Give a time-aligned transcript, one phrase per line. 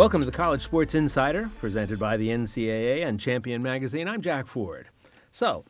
[0.00, 4.08] Welcome to the College Sports Insider, presented by the NCAA and Champion Magazine.
[4.08, 4.88] I'm Jack Ford.
[5.30, 5.66] So,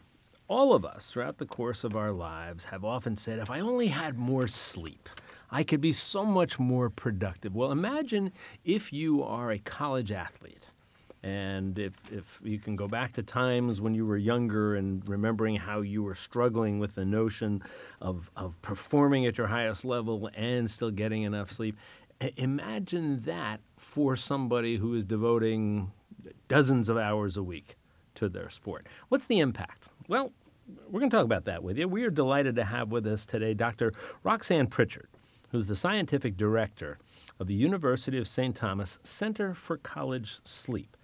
[0.47, 3.89] all of us throughout the course of our lives have often said, if I only
[3.89, 5.09] had more sleep,
[5.51, 7.57] I could be so much more productive.
[7.57, 8.31] Well, imagine
[8.65, 10.71] if you are a college athlete.
[11.25, 15.57] And if, if you can go back to times when you were younger and remembering
[15.57, 17.65] how you were struggling with the notion
[18.01, 21.77] of, of performing at your highest level and still getting enough sleep,
[22.37, 25.91] imagine that for somebody who is devoting
[26.49, 27.77] dozens of hours a week
[28.15, 28.87] to their sport.
[29.09, 29.89] What's the impact?
[30.07, 30.33] Well,
[30.91, 31.89] we're going to talk about that with you.
[31.89, 33.95] We are delighted to have with us today Dr.
[34.23, 35.09] Roxanne Prichard,
[35.51, 36.99] who's the scientific director
[37.41, 38.55] of the University of St.
[38.55, 40.95] Thomas Center for College Sleep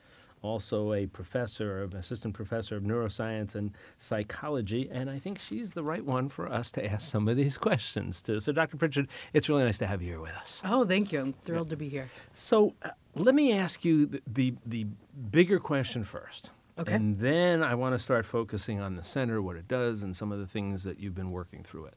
[0.46, 5.82] also a professor, of assistant professor of neuroscience and psychology, and I think she's the
[5.82, 8.40] right one for us to ask some of these questions to.
[8.40, 8.76] So, Dr.
[8.76, 10.62] Prichard, it's really nice to have you here with us.
[10.64, 11.20] Oh, thank you.
[11.20, 11.70] I'm thrilled yeah.
[11.70, 12.10] to be here.
[12.34, 14.86] So, uh, let me ask you the, the, the
[15.30, 16.50] bigger question first.
[16.78, 16.94] Okay.
[16.94, 20.30] And then I want to start focusing on the center, what it does, and some
[20.30, 21.96] of the things that you've been working through it.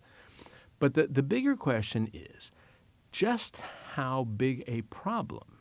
[0.80, 2.52] But the, the bigger question is
[3.12, 3.62] just
[3.96, 5.60] how big a problem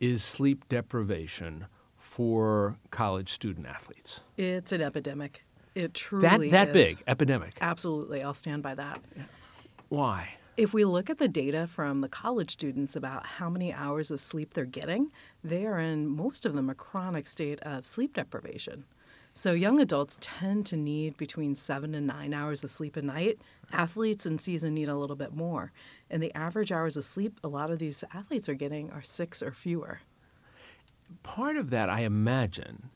[0.00, 1.66] is sleep deprivation
[2.08, 4.20] for college student athletes?
[4.36, 5.44] It's an epidemic.
[5.74, 6.94] It truly that that is.
[6.94, 7.58] big epidemic.
[7.60, 9.00] Absolutely, I'll stand by that.
[9.90, 10.34] Why?
[10.56, 14.20] If we look at the data from the college students about how many hours of
[14.20, 15.12] sleep they're getting,
[15.44, 18.84] they are in most of them a chronic state of sleep deprivation.
[19.34, 23.38] So young adults tend to need between seven and nine hours of sleep a night.
[23.70, 25.70] Athletes in season need a little bit more.
[26.10, 29.40] And the average hours of sleep a lot of these athletes are getting are six
[29.42, 30.00] or fewer
[31.22, 32.90] part of that, I imagine,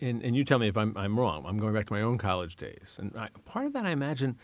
[0.00, 2.18] and, and you tell me if I'm, I'm wrong, I'm going back to my own
[2.18, 4.36] college days, and I, part of that I imagine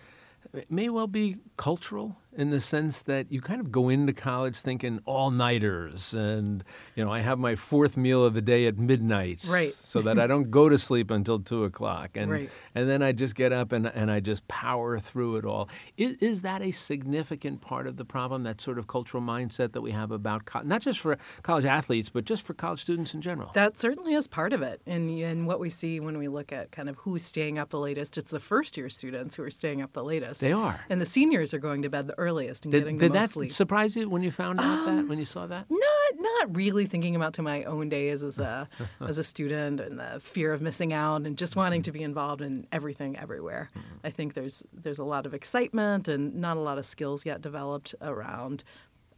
[0.68, 5.00] may well be cultural in the sense that you kind of go into college thinking
[5.04, 9.44] all nighters and you know i have my fourth meal of the day at midnight
[9.48, 9.72] right.
[9.72, 12.10] so that i don't go to sleep until two o'clock.
[12.16, 12.50] And right.
[12.74, 15.68] and then i just get up and, and i just power through it all.
[15.96, 19.80] Is, is that a significant part of the problem that sort of cultural mindset that
[19.80, 23.20] we have about co- not just for college athletes but just for college students in
[23.20, 23.50] general?
[23.54, 24.80] That certainly is part of it.
[24.86, 27.78] And, and what we see when we look at kind of who's staying up the
[27.78, 30.40] latest it's the first year students who are staying up the latest.
[30.40, 30.84] They are.
[30.88, 33.32] And the seniors are going to bed the earliest and did, getting did the most
[33.32, 33.48] sleep.
[33.48, 35.66] that surprise you when you found out um, that when you saw that?
[35.68, 35.80] Not
[36.18, 38.68] not really thinking about to my own days as a
[39.00, 42.42] as a student and the fear of missing out and just wanting to be involved
[42.42, 43.70] in everything everywhere.
[43.70, 44.06] Mm-hmm.
[44.06, 47.40] I think there's there's a lot of excitement and not a lot of skills yet
[47.40, 48.64] developed around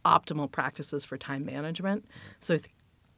[0.05, 2.05] optimal practices for time management.
[2.39, 2.69] So I, th-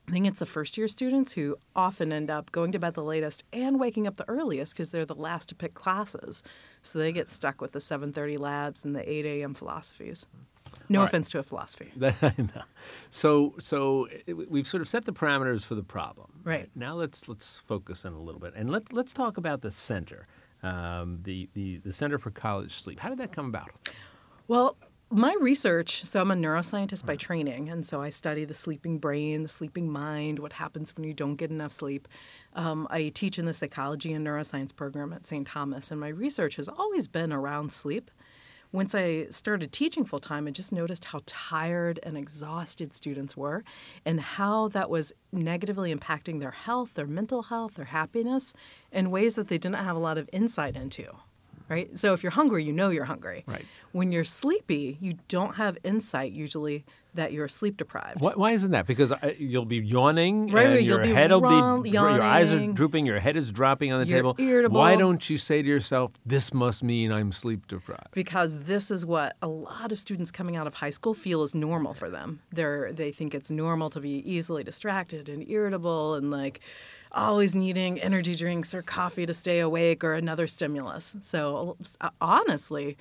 [0.09, 3.03] I think it's the first year students who often end up going to bed the
[3.03, 6.41] latest and waking up the earliest because they're the last to pick classes.
[6.81, 9.53] So they get stuck with the 7:30 labs and the 8 a.m.
[9.53, 10.25] philosophies.
[10.89, 11.31] No All offense right.
[11.33, 11.91] to a philosophy.
[13.11, 14.07] so so
[14.49, 16.31] we've sort of set the parameters for the problem.
[16.43, 16.71] Right.
[16.73, 20.25] Now let's let's focus in a little bit and let's let's talk about the center,
[20.63, 22.99] um, the, the the Center for College Sleep.
[22.99, 23.69] How did that come about?
[24.47, 24.75] Well,
[25.11, 29.41] my research so i'm a neuroscientist by training and so i study the sleeping brain
[29.41, 32.07] the sleeping mind what happens when you don't get enough sleep.
[32.53, 36.57] Um, i teach in the psychology and neuroscience program at st thomas and my research
[36.57, 38.11] has always been around sleep.
[38.71, 43.63] Once i started teaching full time i just noticed how tired and exhausted students were
[44.05, 48.53] and how that was negatively impacting their health their mental health their happiness
[48.91, 51.15] in ways that they didn't have a lot of insight into
[51.69, 51.97] right?
[51.97, 53.43] So if you're hungry, you know you're hungry.
[53.47, 53.65] Right.
[53.91, 56.85] When you're sleepy, you don't have insight usually
[57.15, 58.21] that you're sleep deprived.
[58.21, 58.85] Why, why isn't that?
[58.85, 61.41] Because uh, you'll be yawning, right, and your head will
[61.81, 64.35] be yawning, your eyes are drooping, your head is dropping on the table.
[64.37, 64.79] Irritable.
[64.79, 68.11] Why don't you say to yourself, "This must mean I'm sleep deprived"?
[68.11, 71.55] Because this is what a lot of students coming out of high school feel is
[71.55, 72.41] normal for them.
[72.51, 76.61] They're they think it's normal to be easily distracted and irritable and like
[77.11, 81.15] always needing energy drinks or coffee to stay awake or another stimulus.
[81.21, 82.97] So, uh, honestly,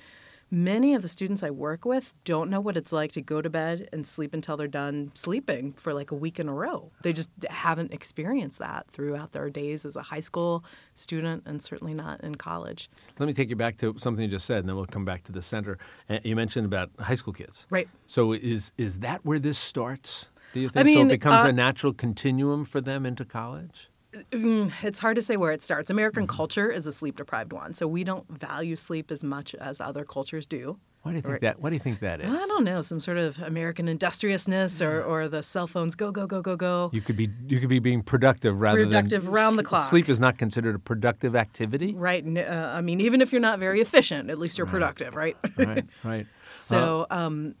[0.51, 3.49] many of the students I work with don't know what it's like to go to
[3.49, 6.91] bed and sleep until they're done sleeping for like a week in a row.
[7.01, 10.63] They just haven't experienced that throughout their days as a high school
[10.93, 12.89] student and certainly not in college.
[13.19, 15.23] Let me take you back to something you just said, and then we'll come back
[15.25, 15.77] to the center.
[16.23, 17.67] You mentioned about high school kids.
[17.69, 17.87] Right.
[18.07, 20.29] So, is, is that where this starts?
[20.53, 21.01] Do you think I mean, so?
[21.01, 23.89] It becomes uh, a natural continuum for them into college?
[24.31, 25.89] Mm, it's hard to say where it starts.
[25.89, 26.35] American mm-hmm.
[26.35, 30.03] culture is a sleep deprived one, so we don't value sleep as much as other
[30.03, 30.79] cultures do.
[31.03, 31.41] Why do you think right.
[31.41, 31.61] that?
[31.61, 32.29] What do you think that is?
[32.29, 32.81] I don't know.
[32.81, 36.89] Some sort of American industriousness, or, or the cell phones go go go go go.
[36.91, 38.89] You could be you could be being productive rather than.
[38.89, 39.83] Productive than round the clock.
[39.83, 41.93] Sleep is not considered a productive activity.
[41.93, 42.25] Right.
[42.25, 44.71] Uh, I mean, even if you're not very efficient, at least you're right.
[44.71, 45.37] productive, right?
[45.57, 45.85] right.
[46.03, 46.27] Right.
[46.55, 47.05] so.
[47.09, 47.55] Um,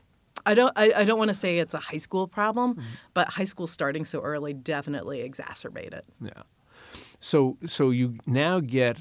[0.45, 0.73] I don't.
[0.75, 2.87] I, I don't want to say it's a high school problem, mm-hmm.
[3.13, 6.05] but high school starting so early definitely exacerbate it.
[6.21, 6.43] Yeah.
[7.19, 8.97] So so you now get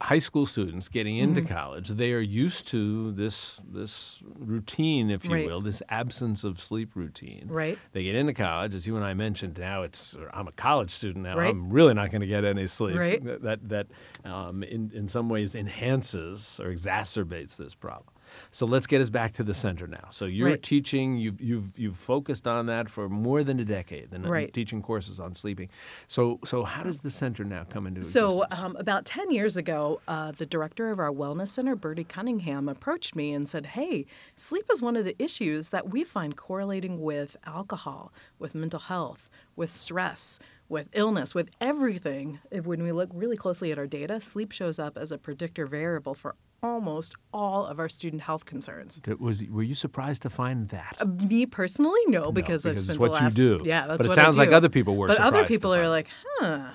[0.00, 1.52] high school students getting into mm-hmm.
[1.52, 5.46] college, they are used to this this routine, if you right.
[5.46, 7.46] will, this absence of sleep routine.
[7.48, 7.78] Right.
[7.92, 9.58] They get into college, as you and I mentioned.
[9.58, 11.36] Now it's I'm a college student now.
[11.36, 11.50] Right.
[11.50, 12.96] I'm really not going to get any sleep.
[12.96, 13.22] Right.
[13.22, 18.14] That that, that um, in in some ways enhances or exacerbates this problem.
[18.50, 20.08] So let's get us back to the center now.
[20.10, 20.62] So you're right.
[20.62, 24.52] teaching, you've, you've, you've focused on that for more than a decade, and right.
[24.52, 25.68] teaching courses on sleeping.
[26.06, 28.58] So, so how does the center now come into so, existence?
[28.58, 32.68] So um, about 10 years ago, uh, the director of our wellness center, Bertie Cunningham,
[32.68, 37.00] approached me and said, hey, sleep is one of the issues that we find correlating
[37.00, 40.38] with alcohol, with mental health, with stress,
[40.70, 42.38] with illness, with everything.
[42.62, 46.14] When we look really closely at our data, sleep shows up as a predictor variable
[46.14, 49.00] for almost all of our student health concerns.
[49.18, 50.96] Was were you surprised to find that?
[51.00, 53.36] Uh, me personally, no, because, no, because I've spent what the last.
[53.36, 53.64] you do.
[53.64, 55.08] Yeah, that's but it what sounds I like other people were.
[55.08, 56.08] But other people are like,
[56.38, 56.70] huh.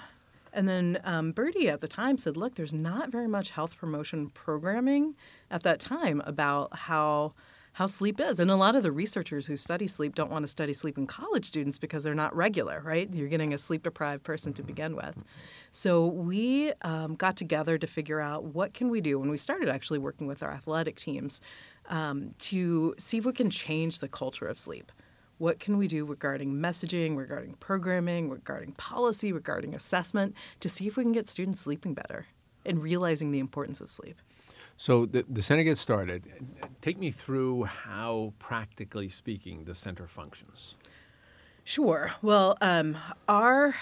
[0.52, 4.30] And then um, Bertie at the time said, look, there's not very much health promotion
[4.30, 5.16] programming
[5.52, 7.34] at that time about how
[7.76, 8.40] how sleep is.
[8.40, 11.06] And a lot of the researchers who study sleep don't want to study sleep in
[11.06, 13.14] college students because they're not regular, right?
[13.14, 15.22] You're getting a sleep deprived person to begin with.
[15.72, 19.68] So we um, got together to figure out what can we do when we started
[19.68, 21.42] actually working with our athletic teams
[21.90, 24.90] um, to see if we can change the culture of sleep.
[25.38, 30.96] What can we do regarding messaging, regarding programming, regarding policy, regarding assessment to see if
[30.96, 32.26] we can get students sleeping better
[32.66, 34.22] and realizing the importance of sleep?
[34.78, 36.24] So the, the center gets started.
[36.82, 40.76] Take me through how, practically speaking, the center functions.
[41.64, 42.12] Sure.
[42.22, 43.76] Well, um, our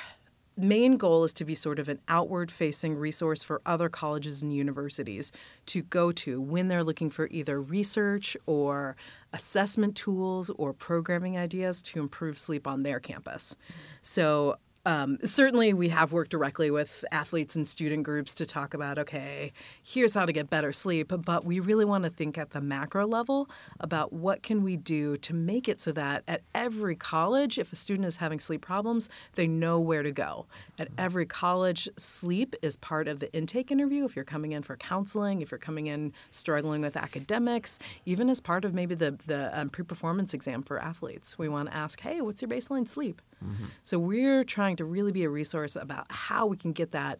[0.56, 4.56] main goal is to be sort of an outward facing resource for other colleges and
[4.56, 5.32] universities
[5.66, 8.96] to go to when they're looking for either research or
[9.34, 13.56] assessment tools or programming ideas to improve sleep on their campus.
[14.04, 19.00] So um, certainly, we have worked directly with athletes and student groups to talk about
[19.00, 21.14] okay, here's how to get better sleep.
[21.24, 23.50] But we really want to think at the macro level
[23.80, 27.78] about what can we do to make it so that at every college, if a
[27.78, 30.48] student is having sleep problems, they know where to go.
[30.78, 34.04] At every college, sleep is part of the intake interview.
[34.04, 38.42] If you're coming in for counseling, if you're coming in struggling with academics, even as
[38.42, 42.20] part of maybe the the um, pre-performance exam for athletes, we want to ask, hey,
[42.20, 43.22] what's your baseline sleep?
[43.44, 43.66] Mm-hmm.
[43.84, 47.20] So we're trying to really be a resource about how we can get that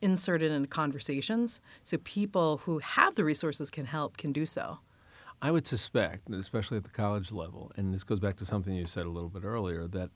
[0.00, 4.78] inserted in conversations so people who have the resources can help can do so.
[5.40, 8.86] I would suspect, especially at the college level, and this goes back to something you
[8.86, 10.10] said a little bit earlier, that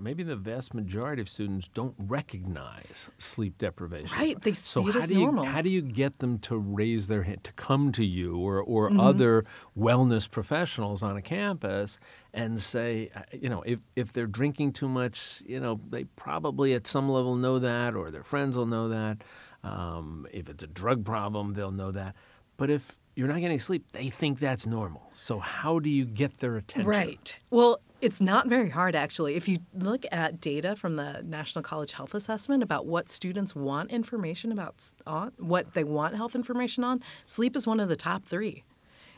[0.00, 4.16] maybe the vast majority of students don't recognize sleep deprivation.
[4.18, 5.44] Right, they see so it how as do you.
[5.44, 8.88] How do you get them to raise their hand, to come to you or, or
[8.88, 9.00] mm-hmm.
[9.00, 9.44] other
[9.78, 11.98] wellness professionals on a campus
[12.32, 16.74] and say, uh, you know, if, if they're drinking too much, you know, they probably
[16.74, 19.18] at some level know that or their friends will know that.
[19.62, 22.14] Um, if it's a drug problem, they'll know that.
[22.56, 25.10] But if you're not getting sleep, they think that's normal.
[25.14, 26.88] So how do you get their attention?
[26.88, 27.34] Right.
[27.50, 29.34] Well, it's not very hard, actually.
[29.36, 33.90] If you look at data from the National College Health Assessment about what students want
[33.90, 38.24] information about, on, what they want health information on, sleep is one of the top
[38.24, 38.64] three.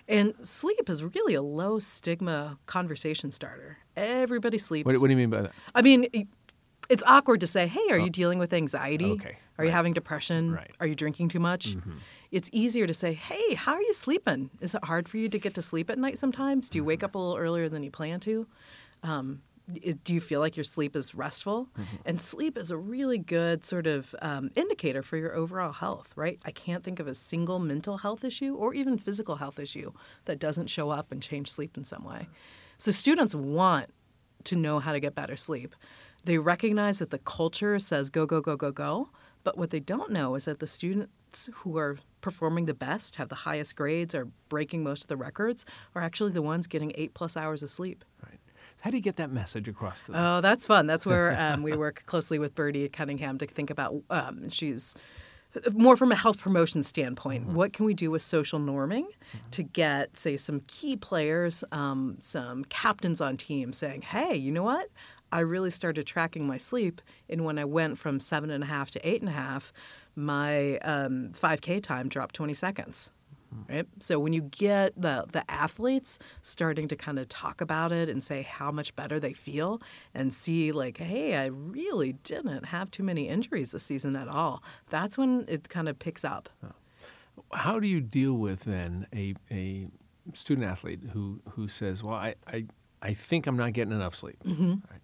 [0.08, 3.78] And sleep is really a low stigma conversation starter.
[3.96, 4.86] Everybody sleeps.
[4.86, 5.52] What, what do you mean by that?
[5.74, 6.08] I mean,
[6.88, 8.10] it's awkward to say, hey, are you oh.
[8.10, 9.12] dealing with anxiety?
[9.12, 9.28] Okay.
[9.28, 9.66] Are right.
[9.66, 10.52] you having depression?
[10.52, 10.70] Right.
[10.80, 11.76] Are you drinking too much?
[11.76, 11.92] Mm-hmm.
[12.32, 14.50] It's easier to say, hey, how are you sleeping?
[14.60, 16.68] Is it hard for you to get to sleep at night sometimes?
[16.68, 18.46] Do you wake up a little earlier than you plan to?
[19.02, 19.42] Um,
[20.04, 21.68] do you feel like your sleep is restful?
[21.78, 21.96] Mm-hmm.
[22.04, 26.38] And sleep is a really good sort of um, indicator for your overall health, right?
[26.44, 29.92] I can't think of a single mental health issue or even physical health issue
[30.24, 32.28] that doesn't show up and change sleep in some way.
[32.78, 33.90] So students want
[34.44, 35.74] to know how to get better sleep.
[36.24, 39.10] They recognize that the culture says go, go, go, go, go.
[39.44, 43.28] But what they don't know is that the students who are performing the best, have
[43.28, 47.14] the highest grades, are breaking most of the records, are actually the ones getting eight
[47.14, 48.04] plus hours of sleep.
[48.82, 50.20] How do you get that message across to them?
[50.20, 50.88] Oh, that's fun.
[50.88, 53.94] That's where um, we work closely with Bertie Cunningham to think about.
[54.10, 54.96] Um, she's
[55.72, 57.46] more from a health promotion standpoint.
[57.46, 57.54] Mm-hmm.
[57.54, 59.50] What can we do with social norming mm-hmm.
[59.52, 64.64] to get, say, some key players, um, some captains on teams saying, hey, you know
[64.64, 64.88] what?
[65.30, 67.00] I really started tracking my sleep.
[67.30, 69.72] And when I went from seven and a half to eight and a half,
[70.16, 73.10] my um, 5K time dropped 20 seconds.
[73.68, 73.86] Right?
[74.00, 78.22] So when you get the the athletes starting to kind of talk about it and
[78.22, 79.80] say how much better they feel
[80.14, 84.62] and see like, hey, I really didn't have too many injuries this season at all.
[84.90, 86.48] That's when it kind of picks up.
[87.52, 89.88] How do you deal with then a a
[90.34, 92.66] student athlete who who says, "Well, I I,
[93.00, 94.70] I think I'm not getting enough sleep." Mm-hmm.
[94.90, 95.01] Right?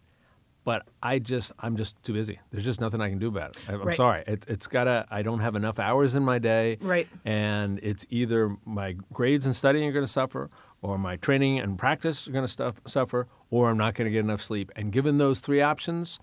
[0.68, 2.38] But I just I'm just too busy.
[2.50, 3.62] There's just nothing I can do about it.
[3.68, 3.96] I, I'm Right.
[3.96, 4.22] sorry.
[4.26, 5.06] It, it's gotta.
[5.10, 6.76] I don't have enough hours in my day.
[6.82, 7.08] Right.
[7.24, 10.50] And it's either my grades and studying are going to suffer,
[10.82, 14.10] or my training and practice are going to stuff, suffer, or I'm not going to
[14.10, 14.70] get enough sleep.
[14.76, 16.18] And given those three options,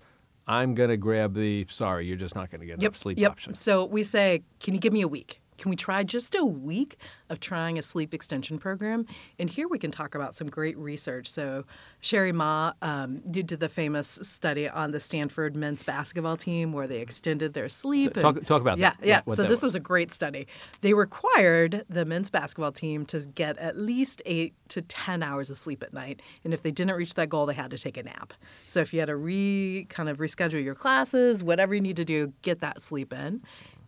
[0.46, 2.82] I'm going to grab the sorry, you're just not going to get Yep.
[2.92, 3.32] enough sleep yep.
[3.32, 3.54] option.
[3.56, 5.40] So we say, can you give me a week?
[5.58, 6.96] Can we try just a week
[7.30, 9.06] of trying a sleep extension program?
[9.38, 11.30] And here we can talk about some great research.
[11.30, 11.64] So
[12.00, 17.00] Cheri Mah um, did the famous study on the Stanford men's basketball team where they
[17.00, 18.14] extended their sleep.
[18.14, 19.62] Talk- and- talk about yeah, that, Yeah, what So this was.
[19.62, 20.46] was a great study.
[20.80, 25.56] They required the men's basketball team to get at least eight to 10 hours of
[25.56, 26.20] sleep at night.
[26.44, 28.34] And if they didn't reach that goal, they had to take a nap.
[28.66, 32.04] So if you had to re kind of reschedule your classes, whatever you need to
[32.04, 33.42] do, get that sleep in.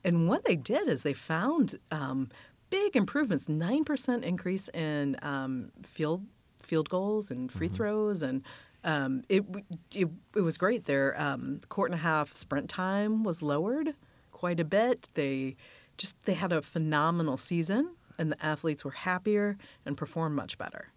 [0.05, 2.28] And what they did is they found um,
[2.71, 6.25] big improvements 9% increase in um, field,
[6.59, 8.23] field goals and free throws.
[8.23, 8.43] And
[8.85, 9.45] um, it,
[9.95, 10.85] it, it was great.
[10.85, 13.95] Their um, court and a half sprint time was lowered
[14.33, 15.09] quite a bit.
[15.14, 15.57] They
[15.97, 20.93] just they had a phenomenal season, and the athletes were happier and performed much better.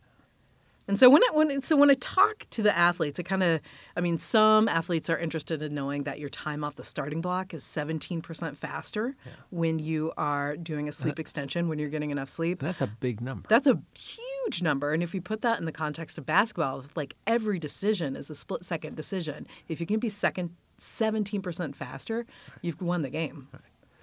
[0.92, 3.62] And so when I, when so when I talk to the athletes, it kind of
[3.96, 7.54] I mean some athletes are interested in knowing that your time off the starting block
[7.54, 9.16] is 17% faster
[9.52, 12.60] when you are doing a sleep extension when you're getting enough sleep.
[12.60, 13.48] That's a big number.
[13.48, 14.92] That's a huge number.
[14.92, 18.36] And if you put that in the context of basketball, like every decision is a
[18.36, 19.48] split second decision.
[19.70, 22.26] If you can be second 17% faster,
[22.62, 23.48] you've won the game.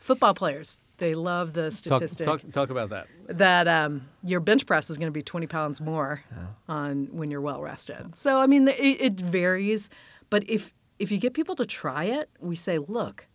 [0.09, 3.09] Football players, they love the statistic talk, talk about that.
[3.29, 6.25] that um, your bench press is going to be 20 pounds more
[6.67, 8.17] on when you're well rested.
[8.17, 9.91] So I mean, it, it varies,
[10.31, 13.27] but if if you get people to try it, we say, look,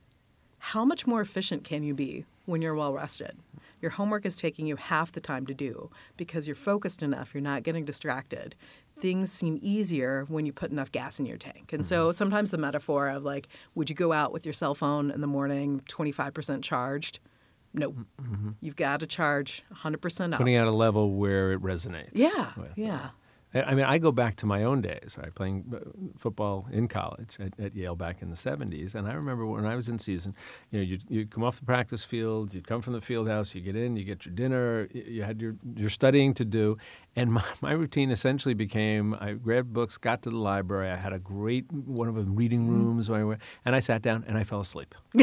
[0.58, 3.38] how much more efficient can you be when you're well rested?
[3.80, 7.42] Your homework is taking you half the time to do because you're focused enough, you're
[7.42, 8.56] not getting distracted.
[9.00, 11.74] Things seem easier when you put enough gas in your tank.
[11.74, 12.12] And so mm-hmm.
[12.12, 15.28] sometimes the metaphor of like, would you go out with your cell phone in the
[15.28, 17.20] morning 25% charged?
[17.74, 17.96] Nope.
[17.96, 18.34] Mm-hmm.
[18.34, 18.50] Mm-hmm.
[18.62, 20.38] You've got to charge 100% up.
[20.38, 22.12] Putting it at a level where it resonates.
[22.14, 23.10] Yeah, yeah.
[23.54, 25.80] Uh, I I mean, I go back to my own days, right, playing uh,
[26.18, 28.96] football in college at, at Yale back in the 70s.
[28.96, 30.36] And I remember when I was in season,
[30.72, 33.54] you know, you'd, you'd come off the practice field, you'd come from the field house,
[33.54, 36.78] you get in, you get your dinner, you had your, your studying to do.
[37.16, 41.14] And my, my routine essentially became I grabbed books, got to the library, I had
[41.14, 42.86] a great, one of the reading Mm-hmm.
[42.86, 44.96] rooms, where I and I sat down and I fell asleep.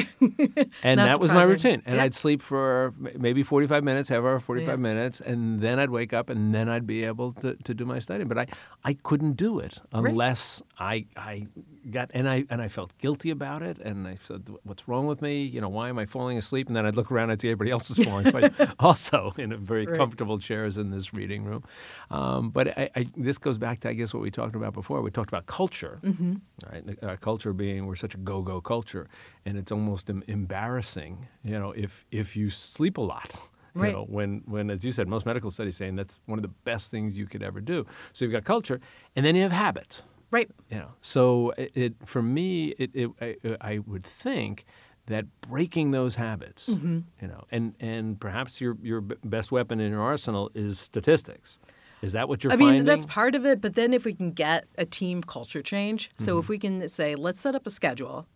[0.82, 1.82] and that was my routine.
[1.86, 2.04] And Yeah.
[2.04, 4.76] I'd sleep for maybe 45 minutes, our 45 Yeah.
[4.76, 7.98] minutes, and then I'd wake up and then I'd be able to, to do my
[7.98, 8.28] studying.
[8.28, 8.46] But I,
[8.84, 11.46] I couldn't do it unless I, I
[11.90, 13.78] got, and I, and I felt guilty about it.
[13.78, 15.42] And I said, what's wrong with me?
[15.42, 16.66] You know, why am I falling asleep?
[16.68, 19.56] And then I'd look around and see everybody else is falling asleep also in a
[19.56, 19.96] very Right.
[19.96, 21.62] comfortable chairs in this reading room.
[22.10, 25.00] Um, but I, I, this goes back to, I guess, what we talked about before.
[25.02, 26.34] We talked about culture, Mm-hmm.
[26.70, 26.98] right?
[27.02, 29.06] Uh, culture being we're such a go-go culture,
[29.46, 33.34] and it's almost embarrassing, you know, if if you sleep a lot.
[33.76, 33.92] You Right.
[33.92, 36.90] know, when, when, as you said, most medical studies saying that's one of the best
[36.90, 37.86] things you could ever do.
[38.12, 38.80] So you've got culture,
[39.14, 40.02] and then you have habit.
[40.30, 40.50] Right.
[40.70, 44.64] You know, so it, it for me, it, it I, I would think
[45.06, 47.00] that breaking those habits, Mm-hmm.
[47.20, 51.58] you know, and and perhaps your your best weapon in your arsenal is statistics.
[52.02, 52.74] Is that what you're I finding?
[52.76, 56.10] mean, that's part of it, but then if we can get a team culture change,
[56.18, 56.40] so Mm-hmm.
[56.40, 58.26] if we can say, let's set up a schedule,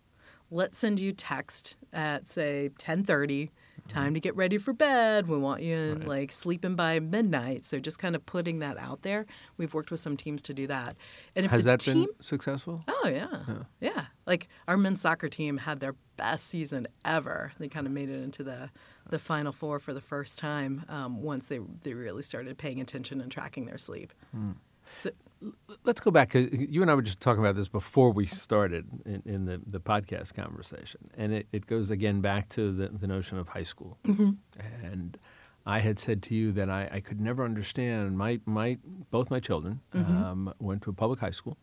[0.51, 3.51] let's send you text at say 10:30,
[3.89, 5.29] time to get ready for bed.
[5.29, 7.65] We want you in, like sleeping by midnight.
[7.65, 9.27] So just kind of putting that out there.
[9.57, 10.97] We've worked with some teams to do that.
[11.37, 12.83] And if Has that team, been successful?
[12.89, 13.43] Oh yeah.
[13.81, 17.53] yeah, Like our men's soccer team had their best season ever.
[17.59, 18.71] They kind of made it into the
[19.11, 23.21] the final four for the first time um, once they they really started paying attention
[23.21, 24.13] and tracking their sleep.
[24.31, 24.53] Hmm.
[24.97, 25.11] So,
[25.85, 29.23] Let's go back you and I were just talking about this before we started in,
[29.27, 33.37] in the, the podcast conversation, and it, it goes again back to the, the notion
[33.39, 33.99] of high school.
[34.83, 35.19] And
[35.67, 38.79] I had said to you that I, I could never understand my my
[39.11, 41.59] both my children um, went to a public high school,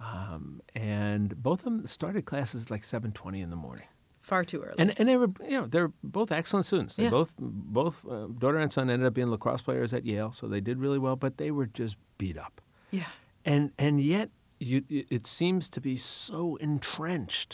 [0.00, 3.86] um, and both of them started classes like seven twenty in the morning.
[4.20, 4.74] far too early.
[4.78, 6.96] And and they were you know they're both excellent students.
[6.96, 7.10] They Yeah.
[7.10, 10.60] both both uh, daughter and son ended up being lacrosse players at Yale, so they
[10.60, 11.16] did really well.
[11.16, 12.60] But they were just beat up
[12.98, 13.10] yeah.
[13.44, 14.28] and and yet
[14.60, 17.52] you, it seems to be so entrenched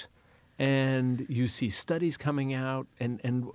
[0.59, 3.47] and you see studies coming out and and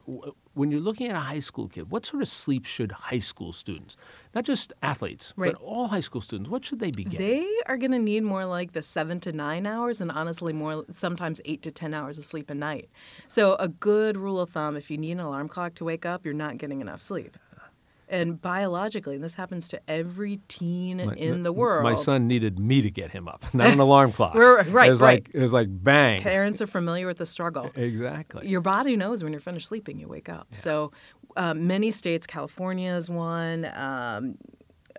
[0.55, 3.53] when you're looking at a high school kid what sort of sleep should high school
[3.53, 3.95] students
[4.33, 5.53] not just athletes Right.
[5.53, 8.23] but all high school students what should they be getting They are going to need
[8.23, 12.17] more like the seven to nine hours, and honestly, more sometimes eight to ten hours
[12.19, 12.89] of sleep a night.
[13.27, 16.25] So, a good rule of thumb: if you need an alarm clock to wake up,
[16.25, 17.37] you're not getting enough sleep.
[18.07, 21.83] And biologically, and this happens to every teen My- in the world.
[21.83, 24.35] My son needed me to get him up, not an alarm clock.
[24.35, 25.13] Right, right, It was right.
[25.25, 26.21] like it was like bang.
[26.21, 27.71] Parents are familiar with the struggle.
[27.75, 28.47] Exactly.
[28.47, 30.47] Your body knows when you're finished sleeping, you wake up.
[30.53, 30.91] So,
[31.35, 34.35] uh, many states, California is one, um,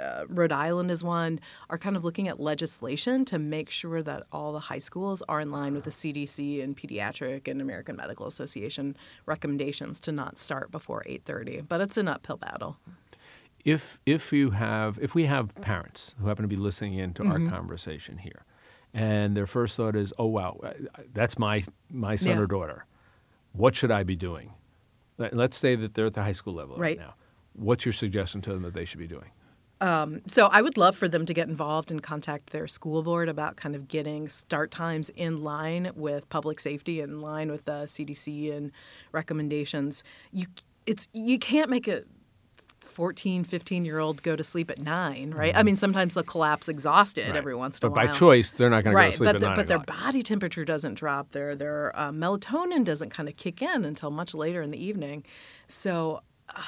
[0.01, 4.25] uh, Rhode Island is one, are kind of looking at legislation to make sure that
[4.33, 8.27] all the high schools are in line with the CDC and Pediatric and American Medical
[8.27, 11.67] Association recommendations to not start before 8:30.
[11.69, 12.77] But it's an uphill battle.
[13.65, 17.23] if if you have if we have parents who happen to be listening in to
[17.23, 17.45] Mm-hmm.
[17.47, 18.45] our conversation here
[18.95, 20.73] and their first thought is oh wow uh,
[21.13, 22.43] that's my my son Yeah.
[22.43, 22.87] or daughter
[23.53, 24.53] what should i be doing
[25.19, 26.99] Let- let's say that they're at the high school level right, Right.
[26.99, 27.15] now
[27.55, 29.31] what's your suggestion to them that they should be doing
[29.81, 33.57] So I would love for them to get involved and contact their school board about
[33.57, 38.55] kind of getting start times in line with public safety, in line with the CDC
[38.57, 38.73] and
[39.13, 40.03] recommendations.
[40.33, 40.47] You
[40.87, 42.03] it's you can't make a
[42.81, 45.57] 14, 15 year old go to sleep at nine, right?
[45.57, 47.33] I mean, sometimes they'll collapse exhausted Mm-hmm.
[47.33, 47.39] Right.
[47.39, 48.07] every once in but a while.
[48.07, 49.67] by choice they're not going to right, go to sleep but, at the- nine but
[49.69, 51.33] their body temperature doesn't drop.
[51.33, 55.25] Their their uh, melatonin doesn't kind of kick in until much later in the evening.
[55.69, 56.21] So
[56.57, 56.63] it-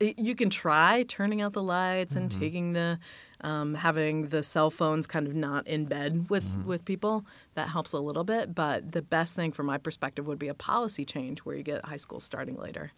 [0.00, 2.40] you can try turning out the lights and Mm-hmm.
[2.40, 2.98] taking the
[3.42, 6.68] um, having the cell phones kind of not in bed with Mm-hmm.
[6.68, 7.24] with people
[7.54, 10.54] that helps a little bit but the best thing from my perspective would be a
[10.54, 12.92] policy change where you get high school starting later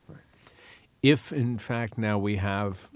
[1.03, 2.91] if in fact now we have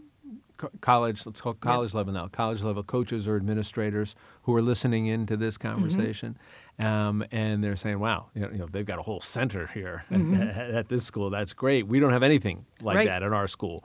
[0.62, 4.14] co- college let's call it college level now college level coaches or administrators
[4.44, 5.68] who are listening into this Mm-hmm.
[5.72, 6.38] conversation
[6.78, 10.04] um, and they're saying wow you know, you know, they've got a whole center here
[10.10, 10.20] at,
[10.80, 12.98] at this school that's great we don't have anything like Mm-hmm.
[12.98, 13.06] Right.
[13.08, 13.84] that in our school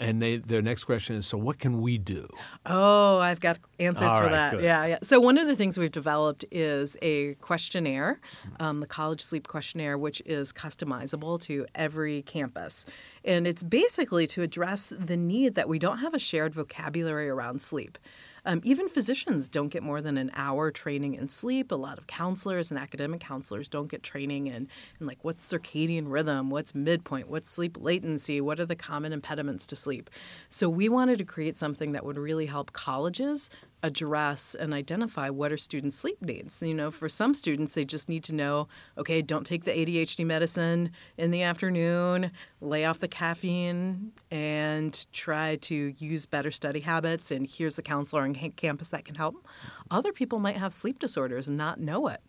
[0.00, 2.28] and they, their next question is so what can we do
[2.66, 4.50] Oh, I've got answers All for right, that.
[4.52, 4.62] good.
[4.64, 4.98] Yeah, yeah.
[5.02, 8.20] So one of the things we've developed is a questionnaire,
[8.60, 12.86] um, the College Sleep Questionnaire, which is customizable to every campus,
[13.24, 17.60] and it's basically to address the need that we don't have a shared vocabulary around
[17.60, 17.98] sleep.
[18.44, 21.72] Um, even physicians don't get more than an hour training in sleep.
[21.72, 24.68] A lot of counselors and academic counselors don't get training in,
[25.00, 29.66] in like what's circadian rhythm, what's midpoint, what's sleep latency, what are the common impediments
[29.68, 30.10] to sleep.
[30.48, 33.50] So we wanted to create something that would really help colleges
[33.84, 36.62] address and identify what are students' sleep needs.
[36.62, 38.66] You know, for some students, they just need to know,
[38.96, 42.30] okay, don't take the ADHD medicine in the afternoon,
[42.62, 47.30] lay off the caffeine, and try to use better study habits.
[47.30, 49.46] And here's the counselor on campus that can help.
[49.90, 52.20] Other people might have sleep disorders and not know it.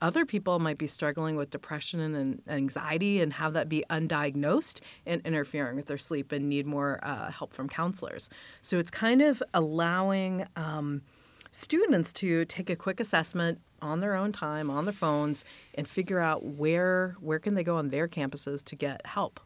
[0.00, 5.20] Other people might be struggling with depression and anxiety and have that be undiagnosed and
[5.24, 8.30] interfering with their sleep and need more uh, help from counselors.
[8.62, 11.02] So it's kind of allowing um,
[11.50, 16.20] students to take a quick assessment on their own time, on their phones, and figure
[16.20, 19.40] out where where can they go on their campuses to get help,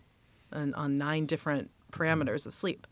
[0.52, 2.86] and on nine different parameters of sleep.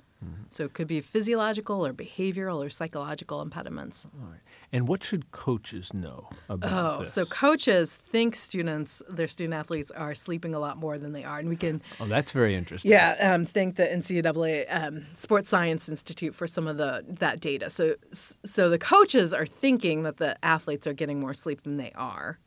[0.50, 4.06] So it could be physiological or behavioral or psychological impediments.
[4.20, 4.40] All right.
[4.72, 9.90] and what should coaches know about Oh, this so coaches think students, their student athletes,
[9.90, 12.90] are sleeping a lot more than they are, and we can, oh that's very interesting
[12.90, 17.70] yeah, um, thank the NCAA um, Sports Science Institute for some of the that data.
[17.70, 21.92] So, so the coaches are thinking that the athletes are getting more sleep than they
[21.94, 22.38] are.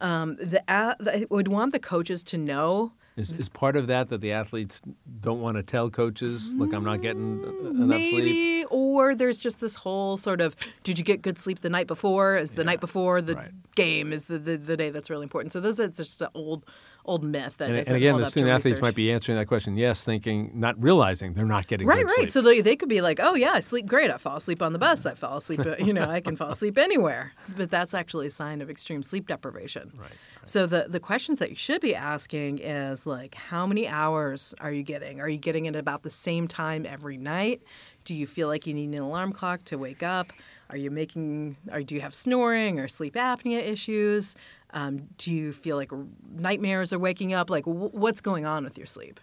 [0.00, 0.62] Um, the,
[0.98, 4.80] the would want the coaches to know Is, is part of that that the athletes
[5.22, 8.24] don't want to tell coaches, look, I'm not getting uh, enough sleep?
[8.24, 11.86] maybe, or there's just this whole sort of, did you get good sleep the night
[11.86, 12.36] before?
[12.36, 13.50] Is the Yeah, night before the right.
[13.76, 15.52] game is the, the, the day that's really important?
[15.52, 16.66] So those are just old
[17.04, 18.82] old myth that And, and again, the student athletes research.
[18.82, 22.14] might be answering that question, yes, thinking, not realizing they're not getting Right, right.
[22.14, 22.30] sleep.
[22.30, 24.10] So they, they could be like, oh, yeah, I sleep great.
[24.10, 25.04] I fall asleep on the bus.
[25.04, 27.32] I fall asleep, uh, you know, I can fall asleep anywhere.
[27.56, 29.92] But that's actually a sign of extreme sleep deprivation.
[29.96, 30.12] Right,
[30.44, 34.70] So the, the questions that you should be asking is like, how many hours are
[34.72, 35.20] you getting?
[35.20, 37.62] Are you getting it about the same time every night?
[38.04, 40.32] Do you feel like you need an alarm clock to wake up?
[40.72, 44.34] Are you making, or do you have snoring or sleep apnea issues?
[44.72, 45.92] Um, do you feel like
[46.34, 47.50] nightmares are waking up?
[47.50, 49.20] Like, w- what's going on with your sleep?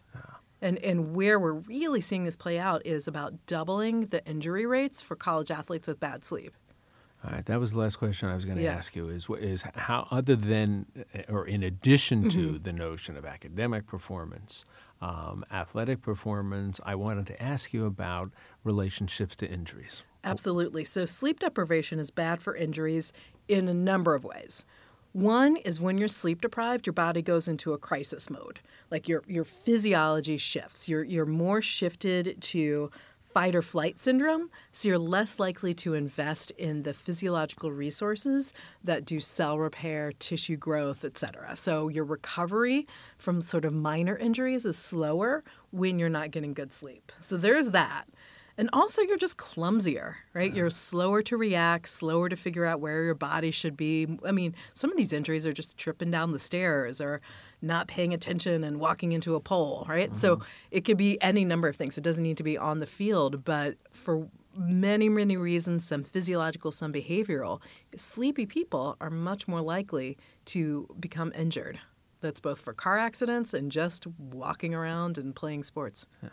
[0.61, 5.01] And, and where we're really seeing this play out is about doubling the injury rates
[5.01, 6.53] for college athletes with bad sleep.
[7.25, 8.73] All right, that was the last question I was going to Yeah.
[8.75, 9.09] ask you.
[9.09, 10.85] Is is how other than
[11.15, 12.63] uh, or in addition to Mm-hmm.
[12.63, 14.63] the notion of academic performance,
[15.01, 18.31] um, athletic performance, I wanted to ask you about
[18.63, 20.03] relationships to injuries.
[20.23, 20.83] Absolutely.
[20.83, 23.13] So, sleep deprivation is bad for injuries
[23.47, 24.65] in a number of ways.
[25.13, 28.59] One is when you're sleep deprived, your body goes into a crisis mode.
[28.91, 30.87] Like your, your physiology shifts.
[30.87, 34.49] You're, you're more shifted to fight or flight syndrome.
[34.71, 38.53] So you're less likely to invest in the physiological resources
[38.83, 41.55] that do cell repair, tissue growth, et cetera.
[41.55, 46.73] So your recovery from sort of minor injuries is slower when you're not getting good
[46.73, 47.11] sleep.
[47.19, 48.05] So there's that.
[48.59, 50.53] And also, you're just clumsier, right?
[50.53, 54.05] You're slower to react, slower to figure out where your body should be.
[54.25, 57.21] I mean, some of these injuries are just tripping down the stairs or
[57.61, 60.09] not paying attention and walking into a pole, right?
[60.09, 60.17] Mm-hmm.
[60.17, 60.41] So
[60.71, 61.97] it could be any number of things.
[61.97, 66.71] It doesn't need to be on the field, but for many, many reasons, some physiological,
[66.71, 67.61] some behavioral,
[67.95, 70.17] sleepy people are much more likely
[70.47, 71.79] to become injured.
[72.19, 76.05] That's both for car accidents and just walking around and playing sports.
[76.21, 76.29] Yeah.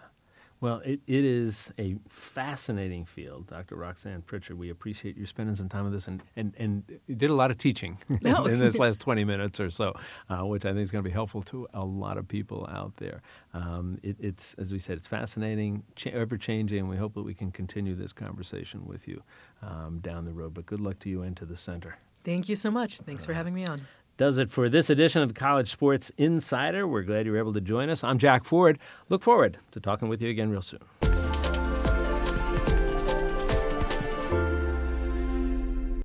[0.60, 3.76] Well, it, it is a fascinating field, Dr.
[3.76, 4.58] Roxanne Prichard.
[4.58, 7.50] We appreciate you spending some time with us, and, and, and you did a lot
[7.50, 8.46] of teaching no.
[8.46, 9.94] in this last 20 minutes or so,
[10.30, 12.96] uh, which I think is going to be helpful to a lot of people out
[12.96, 13.20] there.
[13.52, 17.22] Um, it, it's, as we said, it's fascinating, cha- ever changing, and we hope that
[17.22, 19.22] we can continue this conversation with you
[19.62, 20.54] um, down the road.
[20.54, 21.98] But good luck to you and to the center.
[22.24, 22.98] Thank you so much.
[22.98, 23.82] Thanks for having me on
[24.16, 26.86] does it for this edition of College Sports Insider.
[26.86, 28.02] We're glad you were able to join us.
[28.02, 28.78] I'm Jack Ford.
[29.08, 30.80] Look forward to talking with you again real soon.